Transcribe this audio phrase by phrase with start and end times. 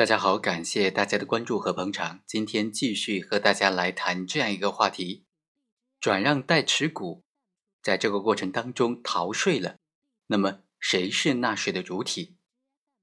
[0.00, 2.22] 大家好，感谢大家的关注和捧场。
[2.26, 5.26] 今天继续和大家来谈这样一个话题：
[6.00, 7.22] 转让代持股，
[7.82, 9.76] 在这个过程当中逃税了，
[10.28, 12.38] 那么谁是纳税的主体？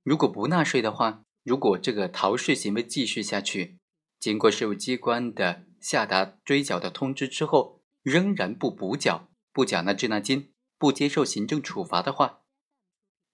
[0.02, 3.78] 如果不纳税的话，如果这个逃税行为继续下去，
[4.20, 12.42] 经过税务机关的下达追缴的通知之后，仍然不补缴、不缴纳滞纳金、不接受行政处罚的话，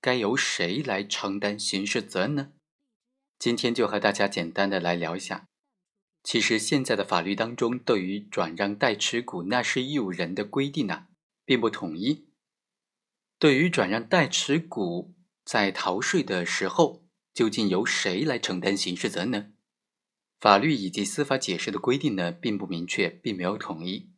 [0.02, 2.52] 该由谁来承担刑事责任呢？
[3.44, 5.50] 今天就和大家简单的来聊一下。
[6.24, 11.08] 其实现在的法律当中，对于转让代持股纳税义务人的规定呢，
[11.44, 12.30] 并不统一。
[13.38, 19.48] 对于转让代持股在逃税的时候，究竟由谁来承担刑事责任呢？
[20.40, 24.14] 法律以及司法解释的规定呢，并不明确，并没有统一。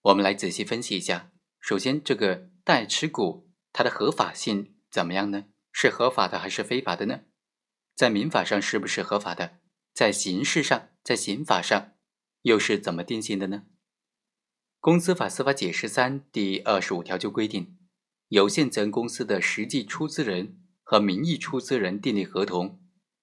[0.00, 1.30] 我们来仔细分析一下。
[1.60, 5.44] 首先，这个代持股它的合法性怎么样呢？
[5.70, 7.20] 是合法的还是非法的呢？
[7.96, 9.58] 在民法上是不是合法的？
[9.94, 11.94] 在刑事上，在刑法上
[12.42, 13.64] 又是怎么定性的呢？
[14.80, 17.78] 公司法司法解释三第二十五条就规定，
[18.28, 22.78] 有限责任公司的实际出资人和名义出资人订立合同，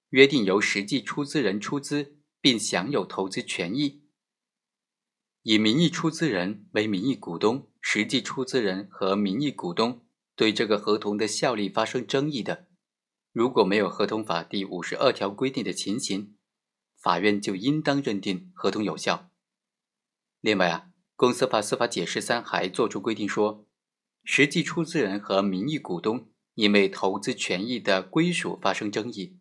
[0.10, 4.08] 约定由实际出资人出资并享有投资权益，
[5.44, 10.04] 以名义出资人为名义股东，实际出资人和名义股东
[10.36, 12.66] 对这个合同的效力发生争议的。
[13.34, 16.36] 如果没有合同法第五十二条规定的情形，
[17.02, 19.32] 法院就应当认定合同有效。
[20.40, 23.66] 另外啊，公司法司法解释三还作出规定说，
[24.24, 29.40] 实际出资人和名义股东因为投资权益的归属发生争议，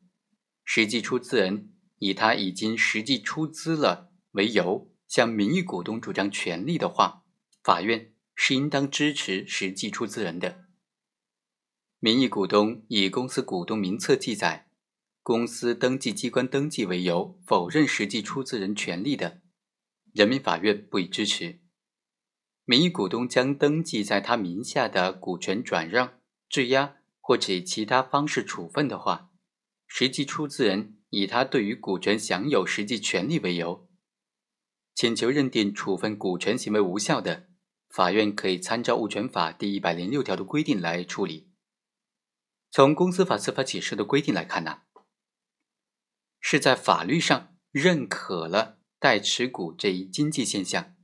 [0.64, 7.24] 实际出资人以他已经实际出资了为由向名义股东主张权利的话，
[7.62, 10.64] 法院是应当支持实际出资人的。
[12.04, 14.66] 名义股东以公司股东名册记载、
[15.22, 19.40] 公司登记机关登记为由否认实际出资人权利的，
[20.12, 21.60] 人民法院不予支持。
[22.64, 26.14] 名义股东将登记在他名下的股权转让、
[26.48, 29.30] 质押或者其他方式处分的话，
[29.86, 33.88] 实际出资人以他对于股权享有实际权利为由，
[34.92, 37.46] 请求认定处分股权行为无效的，
[37.88, 41.51] 法院可以参照物权法第一百零六条的规定来处理。
[42.74, 44.78] 从公司法司法解释的规定来看呢，
[46.40, 50.94] 是在法律上认可了代持股这一经济现象，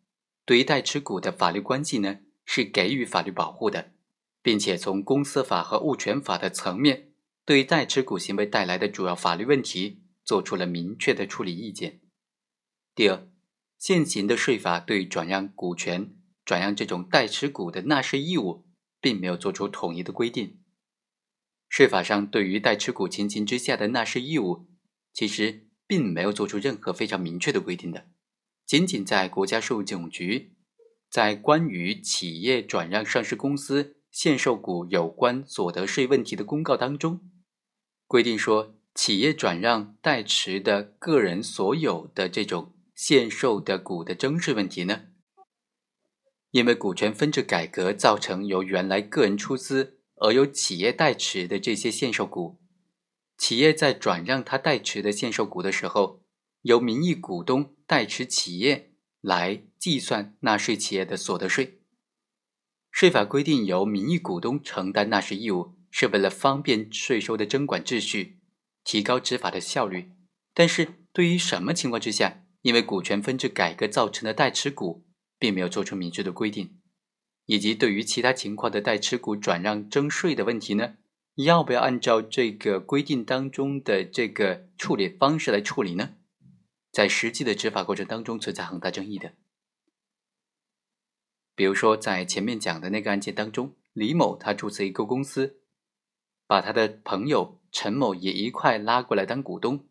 [0.46, 3.92] 对于代持股的法律关系呢是给予法律保护的，
[4.40, 7.12] 并且从公司法和物权法的层面，
[7.44, 12.00] 对代持股行为带来的主要法律问题做出了明确的处理意见。
[12.94, 13.28] 第二，
[13.76, 18.64] 现行的税法对转让股权、转让这种代持股的纳税义务，
[19.02, 20.62] 并没有做出统一的规定。
[21.68, 24.66] 税法上对于代持股情形之下的纳税义务，
[25.12, 28.06] 其实并没有做出任何非常明确的规定的。
[28.66, 30.56] 仅仅在国家税务总局
[31.10, 37.20] 在关于企业转让上市公司限售股有关所得税问题的公告当中，
[38.06, 45.02] 规定说，企业转让代持的个人所有的这种限售的股的征税问题呢，
[46.50, 49.97] 因为股权分置改革造成由原来个人出资。
[50.20, 52.58] 而由企业代持的这些限售股，
[53.36, 56.22] 企业在转让他代持的限售股的时候，
[56.62, 61.80] 由名义股东代持企业来计算纳税企业的所得税。
[62.90, 68.40] 税法规定由名义股东承担纳税义务，是为了方便税收的征管秩序，
[68.82, 70.10] 提高执法的效率。
[70.52, 75.06] 但是对于什么情况之下，因为股权分置改革造成的代持股，
[75.38, 76.80] 并没有做出明确的规定。
[77.48, 80.96] 以及对于其他情况的代持股转让征税的问题呢，
[81.36, 86.10] 要不要按照这个规定当中的这个处理方式来处理呢？
[86.92, 89.32] 在实际的执法过程当中存在很大争议的。
[91.54, 95.62] 比如说，在前面讲的那个案件当中，李某他注册一个公司，
[96.46, 99.86] 把他的朋友陈某也一块拉过来当股东，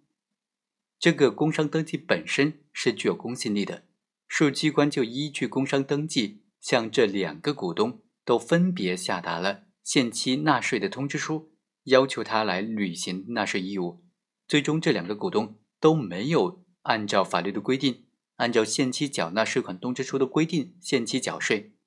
[0.99, 3.83] 这个工商登记本身是具有公信力的，
[4.27, 6.43] 税务机关就依据工商登记。
[6.67, 11.53] 向这两个股东都分别下达了限期纳税的通知书，
[11.85, 14.03] 要求他来履行纳税义务。
[14.49, 21.77] 最终，这两个股东都没有按照法律的规定，按照限期缴纳税款通知书的规定限期缴税。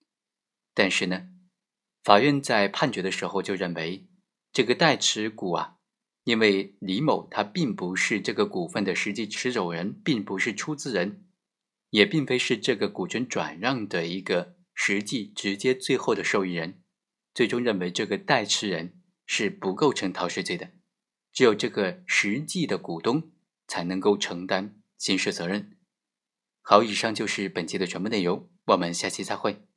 [0.73, 1.29] 但是呢，
[2.03, 4.09] 法院在判决的时候就认为，
[4.51, 5.77] 这个代持股啊，
[6.25, 11.27] 因为李某他并不是这个股份的实际持有人，并不是出资人，
[11.91, 14.57] 也并非是这个股权转让的一个。
[14.83, 16.83] 实际直接最后的受益人，
[17.35, 20.71] 最终认为这个代持人是不构成逃税罪的，
[21.31, 23.31] 只有这个实际的股东
[23.69, 25.77] 才能够承担刑事责任。
[26.63, 29.70] 好，以上就是本期的全部内容，我们下期再会。